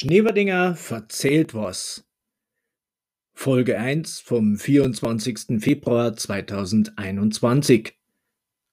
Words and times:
Schneverdinger 0.00 0.76
verzählt 0.76 1.54
was. 1.54 2.08
Folge 3.34 3.78
1 3.78 4.20
vom 4.20 4.56
24. 4.56 5.60
Februar 5.60 6.14
2021. 6.14 7.94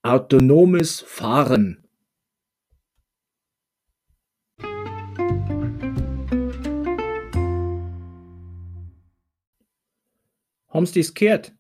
Autonomes 0.04 1.02
Fahren. 1.02 1.88
Haben's 10.68 10.92
dies 10.92 11.14
gehört? 11.15 11.56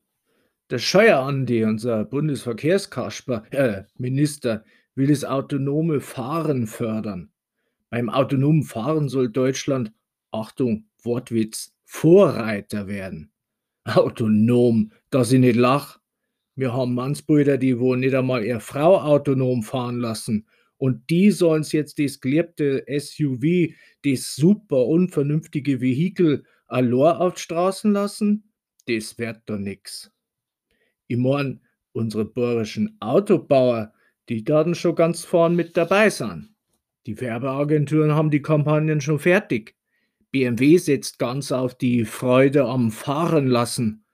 Der 0.71 0.79
Scheuer 0.79 1.19
Andi, 1.19 1.63
unser 1.63 2.05
Bundesverkehrskasper, 2.05 3.43
äh, 3.51 3.83
Minister, 3.99 4.65
will 4.95 5.09
das 5.09 5.23
autonome 5.23 6.01
Fahren 6.01 6.65
fördern. 6.65 7.29
Beim 7.91 8.09
autonomen 8.09 8.63
Fahren 8.63 9.07
soll 9.07 9.29
Deutschland, 9.29 9.93
Achtung, 10.31 10.87
Wortwitz, 11.03 11.75
Vorreiter 11.83 12.87
werden. 12.87 13.31
Autonom, 13.83 14.91
dass 15.11 15.31
ich 15.31 15.39
nicht 15.39 15.55
lach. 15.55 15.99
Wir 16.55 16.73
haben 16.73 16.95
Mannsbrüder, 16.95 17.59
die 17.59 17.77
wohl 17.77 17.97
nicht 17.97 18.15
einmal 18.15 18.43
ihre 18.43 18.59
Frau 18.59 18.99
autonom 18.99 19.61
fahren 19.61 19.99
lassen. 19.99 20.47
Und 20.77 21.11
die 21.11 21.29
sollen's 21.29 21.73
jetzt 21.73 21.99
das 21.99 22.19
geliebte 22.19 22.83
SUV, 22.87 23.71
das 24.03 24.35
super 24.35 24.87
unvernünftige 24.87 25.79
Vehikel, 25.79 26.43
allein 26.65 27.17
auf 27.17 27.35
die 27.35 27.41
Straßen 27.41 27.91
lassen? 27.91 28.51
Das 28.87 29.19
wird 29.19 29.43
doch 29.45 29.59
nix. 29.59 30.11
Ich 31.07 31.17
mein, 31.17 31.61
unsere 31.91 32.25
bayerischen 32.25 32.97
Autobauer, 32.99 33.93
die 34.29 34.47
werden 34.47 34.75
schon 34.75 34.95
ganz 34.95 35.23
vorn 35.23 35.55
mit 35.55 35.77
dabei 35.77 36.09
sein. 36.09 36.55
Die 37.05 37.19
Werbeagenturen 37.21 38.13
haben 38.15 38.31
die 38.31 38.41
Kampagnen 38.41 38.99
schon 39.01 39.19
fertig. 39.19 39.75
BMW 40.31 40.77
setzt 40.77 41.19
ganz 41.19 41.51
auf 41.51 41.75
die 41.75 42.03
Freude 42.05 42.65
am 42.65 42.91
Fahren 42.91 43.47
lassen. 43.47 44.05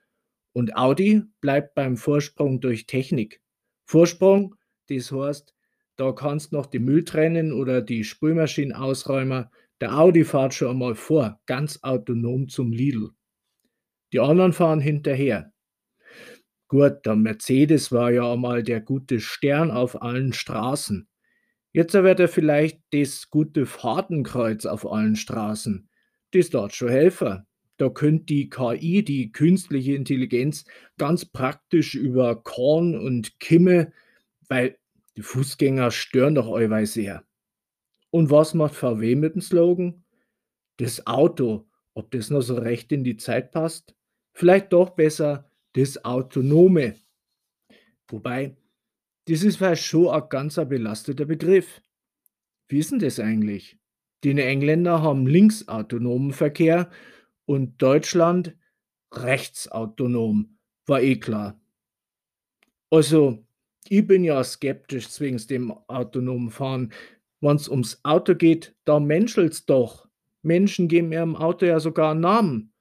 Und 0.53 0.75
Audi 0.75 1.23
bleibt 1.39 1.73
beim 1.75 1.95
Vorsprung 1.95 2.59
durch 2.59 2.86
Technik. 2.86 3.42
Vorsprung, 3.86 4.56
das 4.88 5.12
heißt, 5.12 5.56
da 5.95 6.12
kannst 6.12 6.52
noch 6.52 6.66
die 6.66 6.80
Müll 6.80 7.06
trennen 7.06 7.53
oder 7.53 7.81
die 7.81 8.03
Spülmaschinenausräumer. 8.03 9.50
Der 9.80 9.97
Audi 9.97 10.25
fährt 10.25 10.53
schon 10.53 10.72
einmal 10.72 10.95
vor, 10.95 11.39
ganz 11.45 11.80
autonom 11.84 12.50
zum 12.50 12.72
Lidl. 12.72 13.12
Die 14.12 14.19
anderen 14.19 14.52
fahren 14.52 14.81
hinterher. 14.81 15.53
Gut, 16.72 17.05
der 17.05 17.17
Mercedes 17.17 17.91
war 17.91 18.11
ja 18.11 18.31
einmal 18.31 18.64
der 18.64 18.80
gute 18.80 19.19
Stern 19.19 19.72
auf 19.72 20.02
allen 20.02 20.31
Straßen. 20.31 21.05
Jetzt 21.73 21.94
wird 21.94 22.22
er 22.22 22.30
vielleicht 22.30 22.80
das 22.91 23.30
gute 23.30 23.66
Fahrtenkreuz 23.66 24.66
auf 24.66 24.89
allen 24.89 25.17
Straßen. 25.17 25.89
Das 26.31 26.50
dort 26.50 26.73
schon 26.73 26.88
helfen. 26.88 27.45
Da 27.75 27.89
könnt 27.89 28.30
die 28.30 28.50
KI, 28.50 29.03
die 29.03 29.33
künstliche 29.33 29.95
Intelligenz, 29.95 30.63
ganz 30.97 31.25
praktisch 31.25 31.94
über 31.94 32.41
Korn 32.41 32.97
und 32.97 33.38
Kimme, 33.41 33.91
weil 34.47 34.78
die 35.17 35.23
Fußgänger 35.23 35.91
stören 35.91 36.35
doch 36.35 36.53
allweil 36.53 36.85
sehr. 36.85 37.25
Und 38.11 38.31
was 38.31 38.53
macht 38.53 38.75
VW 38.75 39.16
mit 39.16 39.35
dem 39.35 39.41
Slogan? 39.41 40.06
Das 40.78 41.06
Auto, 41.06 41.67
ob 41.95 42.11
das 42.11 42.30
noch 42.30 42.39
so 42.39 42.56
recht 42.56 42.94
in 42.94 43.03
die 43.03 43.17
Zeit 43.17 43.52
passt? 43.52 43.94
Vielleicht 44.31 44.72
doch 44.72 44.91
besser 44.91 45.50
das 45.73 46.03
Autonome. 46.03 46.95
Wobei, 48.08 48.55
das 49.25 49.44
ist 49.44 49.57
vielleicht 49.57 49.84
schon 49.84 50.09
ein 50.09 50.29
ganz 50.29 50.56
belasteter 50.56 51.25
Begriff. 51.25 51.81
Wie 52.68 52.79
ist 52.79 52.91
denn 52.91 53.00
das 53.00 53.19
eigentlich? 53.19 53.78
Die 54.23 54.31
Engländer 54.31 55.01
haben 55.01 55.25
linksautonomen 55.25 56.34
Verkehr 56.34 56.90
und 57.45 57.81
Deutschland 57.81 58.56
rechtsautonom. 59.13 60.57
War 60.85 61.01
eh 61.01 61.18
klar. 61.18 61.59
Also, 62.90 63.45
ich 63.90 64.06
bin 64.06 64.24
ja 64.24 64.44
skeptisch 64.44 65.09
zwings 65.09 65.47
dem 65.47 65.72
autonomen 65.72 66.51
Fahren. 66.51 66.94
Wenn's 67.40 67.68
ums 67.68 68.00
Auto 68.03 68.35
geht, 68.35 68.75
da 68.85 69.00
menschelt's 69.00 69.66
doch. 69.66 70.07
Menschen 70.44 70.88
geben 70.88 71.12
ihrem 71.12 71.35
Auto 71.35 71.66
ja 71.66 71.79
sogar 71.79 72.12
einen 72.12 72.22
Namen. 72.22 72.74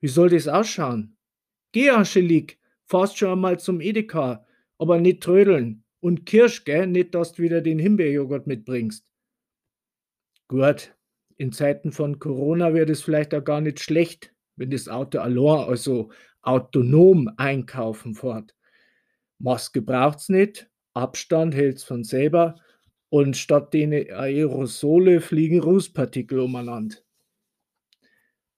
Wie 0.00 0.08
soll 0.08 0.30
das 0.30 0.46
ausschauen? 0.48 1.17
Geh, 1.72 1.90
Angelique, 1.90 2.58
fahrst 2.86 3.18
schon 3.18 3.30
einmal 3.32 3.58
zum 3.58 3.80
Edeka, 3.80 4.46
aber 4.78 4.98
nicht 5.00 5.22
trödeln. 5.22 5.84
Und 6.00 6.26
Kirsch, 6.26 6.64
gell, 6.64 6.86
nicht, 6.86 7.14
dass 7.14 7.32
du 7.32 7.42
wieder 7.42 7.60
den 7.60 7.78
Himbeerjoghurt 7.78 8.46
mitbringst. 8.46 9.04
Gut, 10.48 10.94
in 11.36 11.52
Zeiten 11.52 11.92
von 11.92 12.18
Corona 12.18 12.72
wäre 12.72 12.86
das 12.86 13.02
vielleicht 13.02 13.34
auch 13.34 13.44
gar 13.44 13.60
nicht 13.60 13.80
schlecht, 13.80 14.34
wenn 14.56 14.70
das 14.70 14.88
Auto 14.88 15.18
allein, 15.18 15.68
also 15.68 16.10
autonom 16.42 17.30
einkaufen 17.36 18.14
fährt. 18.14 18.54
Maske 19.38 19.82
braucht's 19.82 20.28
nicht, 20.28 20.70
Abstand 20.94 21.54
hält's 21.54 21.84
von 21.84 22.02
selber 22.02 22.56
und 23.10 23.36
statt 23.36 23.72
den 23.74 23.92
Aerosole 23.92 25.20
fliegen 25.20 25.60
Rußpartikel 25.60 26.40
umeinander. 26.40 26.96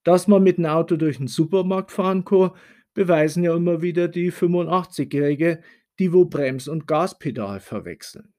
Dass 0.04 0.26
man 0.28 0.42
mit 0.42 0.56
dem 0.56 0.66
Auto 0.66 0.96
durch 0.96 1.18
den 1.18 1.28
Supermarkt 1.28 1.92
fahren 1.92 2.24
kann, 2.24 2.52
beweisen 2.94 3.44
ja 3.44 3.54
immer 3.54 3.82
wieder 3.82 4.08
die 4.08 4.32
85-Jährige, 4.32 5.62
die 5.98 6.12
wo 6.12 6.24
Brems- 6.24 6.68
und 6.68 6.86
Gaspedal 6.86 7.60
verwechseln. 7.60 8.32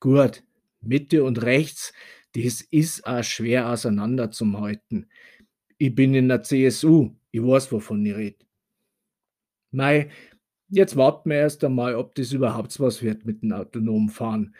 Gut, 0.00 0.42
Mitte 0.80 1.24
und 1.24 1.42
rechts, 1.42 1.92
das 2.34 2.62
ist 2.62 3.06
auch 3.06 3.22
schwer 3.24 3.68
auseinander 3.68 4.30
zum 4.30 4.60
halten. 4.60 5.08
Ich 5.78 5.94
bin 5.94 6.14
in 6.14 6.28
der 6.28 6.42
CSU, 6.42 7.10
ich 7.30 7.42
weiß, 7.42 7.72
wovon 7.72 8.04
ich 8.06 8.14
rede. 8.14 8.44
Mei, 9.72 10.10
jetzt 10.68 10.96
warten 10.96 11.30
wir 11.30 11.38
erst 11.38 11.62
einmal, 11.64 11.94
ob 11.94 12.14
das 12.14 12.32
überhaupt 12.32 12.78
was 12.80 13.02
wird 13.02 13.24
mit 13.24 13.42
dem 13.42 13.52
autonomen 13.52 14.08
Fahren. 14.08 14.54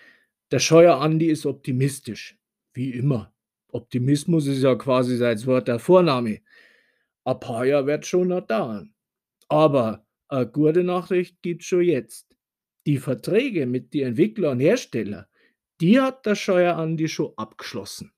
Der 0.51 0.59
Scheuer 0.59 1.01
Andi 1.01 1.27
ist 1.27 1.47
optimistisch, 1.47 2.39
wie 2.73 2.91
immer. 2.91 3.33
Optimismus 3.69 4.47
ist 4.47 4.63
ja 4.63 4.75
quasi 4.75 5.17
sein 5.17 5.45
Wort 5.47 5.69
der 5.69 5.79
Vorname. 5.79 6.41
Ein 7.25 7.41
paar 7.41 7.65
Jahre 7.65 7.87
wird 7.87 8.07
schon 8.07 8.29
noch 8.29 8.47
dauern. 8.47 8.93
Aber 9.51 10.07
eine 10.29 10.47
gute 10.47 10.85
Nachricht 10.85 11.43
gibt's 11.43 11.67
schon 11.67 11.83
jetzt. 11.83 12.35
Die 12.87 12.99
Verträge 12.99 13.67
mit 13.67 13.93
den 13.93 14.09
Entwicklern 14.09 14.53
und 14.53 14.61
Herstellern, 14.61 15.27
die 15.81 16.01
hat 16.01 16.25
der 16.25 16.37
Scheuer 16.37 16.77
Andi 16.77 17.09
schon 17.09 17.33
abgeschlossen. 17.37 18.13